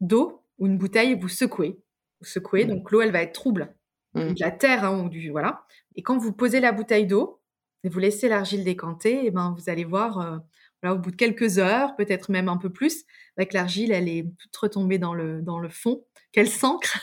d'eau 0.00 0.42
ou 0.58 0.66
une 0.66 0.78
bouteille, 0.78 1.18
vous 1.18 1.28
secouez. 1.28 1.78
Vous 2.20 2.26
secouez, 2.26 2.64
mmh. 2.64 2.68
donc 2.68 2.90
l'eau, 2.90 3.00
elle 3.00 3.12
va 3.12 3.22
être 3.22 3.32
trouble. 3.32 3.74
Mmh. 4.14 4.34
De 4.34 4.40
la 4.40 4.50
terre, 4.50 4.84
hein, 4.84 5.04
ou 5.04 5.08
du. 5.08 5.30
Voilà. 5.30 5.64
Et 5.96 6.02
quand 6.02 6.18
vous 6.18 6.32
posez 6.32 6.60
la 6.60 6.72
bouteille 6.72 7.06
d'eau 7.06 7.40
et 7.82 7.88
vous 7.88 7.98
laissez 7.98 8.28
l'argile 8.28 8.64
décanter, 8.64 9.24
et 9.24 9.26
eh 9.26 9.30
ben, 9.30 9.54
vous 9.56 9.68
allez 9.68 9.84
voir, 9.84 10.20
euh, 10.20 10.38
voilà, 10.82 10.94
au 10.94 10.98
bout 10.98 11.10
de 11.10 11.16
quelques 11.16 11.58
heures, 11.58 11.96
peut-être 11.96 12.30
même 12.30 12.48
un 12.48 12.56
peu 12.56 12.70
plus, 12.70 13.04
avec 13.36 13.52
l'argile, 13.52 13.92
elle 13.92 14.08
est 14.08 14.26
toute 14.38 14.56
retombée 14.56 14.98
dans 14.98 15.14
le, 15.14 15.42
dans 15.42 15.58
le 15.58 15.68
fond, 15.68 16.04
qu'elle 16.32 16.48
s'ancre. 16.48 16.98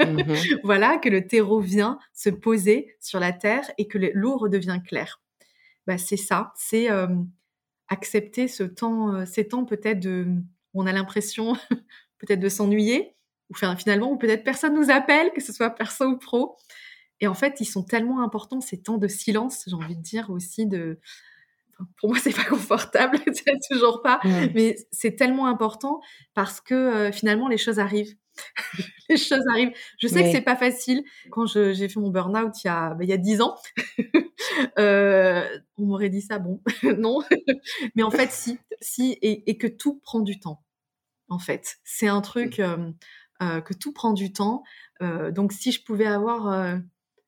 Mmh 0.00 0.34
voilà, 0.64 0.98
que 0.98 1.08
le 1.08 1.26
terreau 1.26 1.60
vient 1.60 1.98
se 2.12 2.30
poser 2.30 2.96
sur 3.00 3.20
la 3.20 3.32
terre 3.32 3.70
et 3.78 3.86
que 3.88 3.98
l'eau 3.98 4.36
redevient 4.36 4.80
claire. 4.86 5.20
Bah, 5.86 5.98
c'est 5.98 6.16
ça, 6.16 6.52
c'est 6.56 6.90
euh, 6.90 7.08
accepter 7.88 8.48
ce 8.48 8.62
temps, 8.62 9.14
euh, 9.14 9.24
ces 9.24 9.48
temps 9.48 9.64
peut-être 9.64 10.00
de. 10.00 10.26
On 10.74 10.86
a 10.86 10.92
l'impression 10.92 11.56
peut-être 12.22 12.40
de 12.40 12.48
s'ennuyer, 12.48 13.14
ou 13.50 13.54
finalement, 13.54 14.10
ou 14.10 14.16
peut-être 14.16 14.44
personne 14.44 14.74
nous 14.74 14.90
appelle, 14.90 15.30
que 15.32 15.42
ce 15.42 15.52
soit 15.52 15.70
perso 15.70 16.06
ou 16.06 16.18
pro. 16.18 16.56
Et 17.20 17.26
en 17.26 17.34
fait, 17.34 17.60
ils 17.60 17.66
sont 17.66 17.82
tellement 17.82 18.22
importants, 18.22 18.60
ces 18.60 18.80
temps 18.80 18.98
de 18.98 19.08
silence, 19.08 19.64
j'ai 19.66 19.74
envie 19.74 19.96
de 19.96 20.02
dire 20.02 20.30
aussi, 20.30 20.66
de 20.66 20.98
pour 21.98 22.10
moi, 22.10 22.18
c'est 22.22 22.34
pas 22.34 22.44
confortable, 22.44 23.18
toujours 23.70 24.02
pas. 24.02 24.20
Mais 24.54 24.76
c'est 24.90 25.16
tellement 25.16 25.46
important 25.46 26.00
parce 26.34 26.60
que 26.60 26.74
euh, 26.74 27.12
finalement, 27.12 27.48
les 27.48 27.58
choses 27.58 27.78
arrivent. 27.78 28.14
les 29.10 29.18
choses 29.18 29.44
arrivent. 29.50 29.72
Je 29.98 30.08
sais 30.08 30.22
que 30.24 30.32
c'est 30.32 30.40
pas 30.40 30.56
facile. 30.56 31.02
Quand 31.30 31.46
j'ai 31.46 31.88
fait 31.88 32.00
mon 32.00 32.10
burn-out 32.10 32.52
il 32.64 32.66
y 32.66 32.70
a 32.70 32.96
il 33.00 33.08
y 33.08 33.12
a 33.12 33.18
dix 33.18 33.42
ans, 33.42 33.56
euh, 34.78 35.44
on 35.76 35.84
m'aurait 35.84 36.08
dit 36.08 36.22
ça, 36.22 36.38
bon, 36.38 36.60
non. 36.98 37.22
Mais 37.94 38.02
en 38.02 38.10
fait, 38.10 38.30
si, 38.30 38.58
si, 38.80 39.18
et, 39.20 39.50
et, 39.50 39.58
que 39.58 39.66
tout 39.66 40.00
prend 40.02 40.20
du 40.20 40.40
temps. 40.40 40.62
En 41.28 41.38
fait, 41.38 41.78
c'est 41.84 42.08
un 42.08 42.20
truc 42.20 42.58
mmh. 42.58 42.94
euh, 43.42 43.60
que 43.60 43.74
tout 43.74 43.92
prend 43.92 44.12
du 44.12 44.32
temps. 44.32 44.62
donc, 45.00 45.52
si 45.52 45.72
je 45.72 45.82
pouvais 45.82 46.06
avoir 46.06 46.78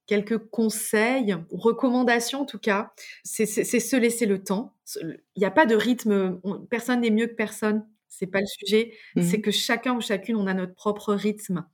quelques 0.07 0.39
conseils, 0.39 1.35
recommandations 1.51 2.43
en 2.43 2.45
tout 2.45 2.59
cas, 2.59 2.93
c'est 3.25 3.47
se 3.47 3.97
laisser 3.97 4.27
le 4.27 4.43
temps. 4.43 4.75
Il 5.03 5.19
n'y 5.37 5.45
a 5.45 5.51
pas 5.51 5.67
de 5.67 5.75
rythme, 5.75 6.41
personne 6.71 7.01
n'est 7.01 7.11
mieux 7.11 7.27
que 7.27 7.35
personne, 7.35 7.87
c'est 8.09 8.27
pas 8.27 8.41
le 8.41 8.47
sujet. 8.47 8.93
C'est 9.17 9.39
mmh 9.39 9.43
que 9.43 9.51
chacun 9.51 9.95
ou 9.95 10.01
chacune, 10.01 10.37
on 10.37 10.47
a 10.47 10.55
notre 10.55 10.75
propre 10.75 11.15
rythme 11.15 11.67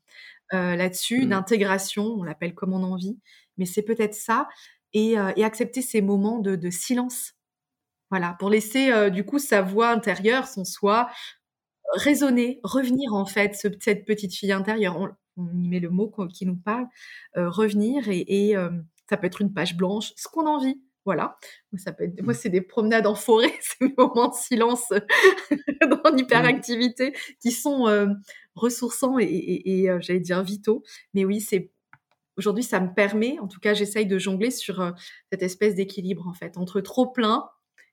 euh, 0.53 0.75
là-dessus, 0.75 1.27
mmh. 1.27 1.29
d'intégration, 1.29 2.05
on 2.05 2.23
l'appelle 2.25 2.55
comme 2.55 2.73
on 2.73 2.83
en 2.83 2.97
vit, 2.97 3.19
mais 3.57 3.67
c'est 3.67 3.83
peut-être 3.83 4.15
ça, 4.15 4.49
et, 4.93 5.17
euh, 5.17 5.33
accepter 5.45 5.81
ces 5.81 6.03
moments 6.03 6.39
de, 6.41 6.71
silence. 6.71 7.35
Voilà, 8.11 8.35
pour 8.41 8.50
laisser 8.50 8.91
euh, 8.91 9.11
du 9.11 9.25
coup 9.25 9.39
sa 9.39 9.62
voix 9.62 9.91
intérieure, 9.91 10.49
son 10.49 10.65
soi, 10.65 11.09
résonner, 11.94 12.61
revenir 12.62 13.14
en 13.14 13.26
fait, 13.26 13.54
cette 13.54 14.04
petite 14.04 14.35
fille 14.35 14.52
intérieure 14.52 14.97
on 15.37 15.59
y 15.59 15.68
met 15.68 15.80
le 15.80 15.90
mot 15.90 16.12
qui 16.32 16.47
nous 16.47 16.56
parle, 16.56 16.87
euh, 17.37 17.49
revenir 17.49 18.04
et, 18.09 18.56
euh, 18.56 18.70
ça 19.09 19.16
peut 19.16 19.26
être 19.26 19.40
une 19.40 19.52
page 19.52 19.76
blanche, 19.76 20.12
ce 20.16 20.28
qu'on 20.28 20.47
a 20.47 20.50
envie. 20.50 20.80
Voilà. 21.04 21.37
Ça 21.76 21.92
peut 21.92 22.04
être, 22.04 22.23
moi, 22.23 22.35
c'est 22.35 22.50
des 22.50 22.61
promenades 22.61 23.06
en 23.06 23.14
forêt, 23.14 23.52
ces 23.61 23.92
moments 23.97 24.28
de 24.28 24.35
silence 24.35 24.92
dans 25.80 26.14
l'hyperactivité 26.14 27.12
qui 27.40 27.50
sont 27.50 27.88
euh, 27.88 28.06
ressourçants 28.54 29.18
et, 29.18 29.88
j'allais 30.00 30.20
dire 30.20 30.42
vitaux. 30.42 30.85
Mais 31.14 31.25
oui, 31.25 31.40
c'est 31.40 31.73
aujourd'hui, 32.37 32.62
ça 32.62 32.80
me 32.80 32.94
permet, 32.94 33.38
en 33.40 33.49
tout 33.49 33.61
cas, 33.61 33.75
j'essaye 33.75 34.06
de 34.06 34.18
jongler 34.18 34.50
sur 34.50 34.94
cette 35.32 35.42
espèce 35.42 35.75
d'équilibre 35.75 36.28
en 36.28 36.35
fait 36.35 36.56
entre 36.56 36.80
trop 36.80 37.06
plein 37.06 37.49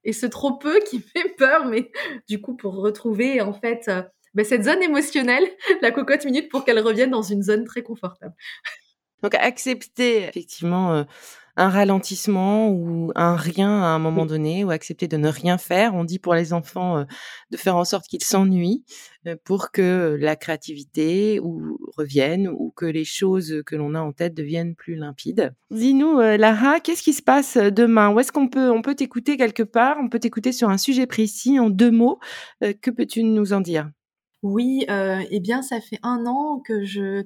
et 0.07 0.13
ce 0.13 0.25
trop 0.25 0.53
peu 0.57 0.79
qui 0.79 0.99
fait 1.15 1.35
peur, 1.37 1.65
mais 1.65 1.91
du 2.27 2.41
coup, 2.41 2.55
pour 2.55 2.73
retrouver 2.75 3.41
en 3.41 3.53
fait 3.53 3.91
ben, 4.33 4.43
cette 4.43 4.63
zone 4.63 4.81
émotionnelle, 4.81 5.47
la 5.83 5.91
cocotte 5.91 6.25
minute, 6.25 6.49
pour 6.49 6.65
qu'elle 6.65 6.79
revienne 6.79 7.11
dans 7.11 7.21
une 7.21 7.43
zone 7.43 7.65
très 7.65 7.83
confortable. 7.83 8.33
Donc 9.21 9.35
accepter 9.35 10.23
effectivement 10.23 10.93
euh, 10.93 11.03
un 11.57 11.69
ralentissement 11.69 12.69
ou 12.69 13.11
un 13.15 13.35
rien 13.35 13.69
à 13.69 13.87
un 13.87 13.99
moment 13.99 14.25
donné, 14.25 14.63
ou 14.63 14.69
accepter 14.69 15.07
de 15.07 15.17
ne 15.17 15.27
rien 15.27 15.57
faire. 15.57 15.95
On 15.95 16.03
dit 16.03 16.19
pour 16.19 16.35
les 16.35 16.53
enfants 16.53 16.99
euh, 16.99 17.03
de 17.51 17.57
faire 17.57 17.75
en 17.75 17.83
sorte 17.83 18.05
qu'ils 18.07 18.23
s'ennuient 18.23 18.85
euh, 19.25 19.35
pour 19.43 19.71
que 19.71 20.15
la 20.19 20.35
créativité 20.35 21.39
ou 21.41 21.77
revienne 21.97 22.47
ou 22.47 22.71
que 22.75 22.85
les 22.85 23.05
choses 23.05 23.63
que 23.65 23.75
l'on 23.75 23.95
a 23.95 23.99
en 23.99 24.13
tête 24.13 24.35
deviennent 24.35 24.75
plus 24.75 24.95
limpides. 24.95 25.53
Dis-nous, 25.71 26.19
Lara, 26.19 26.79
qu'est-ce 26.79 27.03
qui 27.03 27.13
se 27.13 27.23
passe 27.23 27.57
demain? 27.57 28.13
Où 28.13 28.19
est-ce 28.19 28.31
qu'on 28.31 28.47
peut 28.47 28.69
on 28.71 28.81
peut 28.81 28.95
t'écouter 28.95 29.35
quelque 29.35 29.63
part? 29.63 29.97
On 30.01 30.09
peut 30.09 30.19
t'écouter 30.19 30.51
sur 30.51 30.69
un 30.69 30.77
sujet 30.77 31.07
précis 31.07 31.59
en 31.59 31.69
deux 31.69 31.91
mots. 31.91 32.19
que 32.61 32.91
peux-tu 32.91 33.23
nous 33.23 33.53
en 33.53 33.61
dire? 33.61 33.89
Oui, 34.44 34.86
euh, 34.89 35.24
eh 35.32 35.39
bien, 35.39 35.63
ça 35.63 35.82
fait 35.82 35.98
un 36.03 36.25
an 36.27 36.60
que 36.60 36.84
je, 36.84 37.25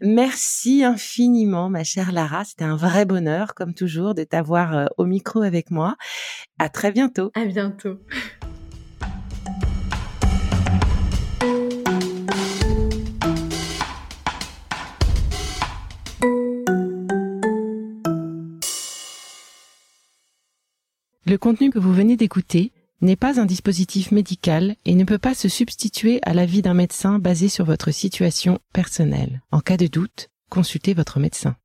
Merci 0.00 0.84
infiniment, 0.84 1.70
ma 1.70 1.84
chère 1.84 2.12
Lara. 2.12 2.44
C'était 2.44 2.64
un 2.64 2.76
vrai 2.76 3.04
bonheur, 3.04 3.54
comme 3.54 3.74
toujours, 3.74 4.14
de 4.14 4.24
t'avoir 4.24 4.76
euh, 4.76 4.86
au 4.98 5.04
micro 5.04 5.42
avec 5.42 5.70
moi. 5.70 5.96
À 6.58 6.68
très 6.68 6.92
bientôt. 6.92 7.30
À 7.34 7.44
bientôt. 7.44 7.98
Le 21.26 21.38
contenu 21.38 21.70
que 21.70 21.78
vous 21.78 21.92
venez 21.92 22.16
d'écouter 22.16 22.70
n'est 23.00 23.16
pas 23.16 23.40
un 23.40 23.44
dispositif 23.44 24.12
médical 24.12 24.76
et 24.84 24.94
ne 24.94 25.04
peut 25.04 25.18
pas 25.18 25.34
se 25.34 25.48
substituer 25.48 26.20
à 26.22 26.34
l'avis 26.34 26.62
d'un 26.62 26.74
médecin 26.74 27.18
basé 27.18 27.48
sur 27.48 27.64
votre 27.64 27.90
situation 27.90 28.58
personnelle. 28.72 29.42
En 29.50 29.60
cas 29.60 29.76
de 29.76 29.86
doute, 29.86 30.28
consultez 30.48 30.94
votre 30.94 31.20
médecin. 31.20 31.56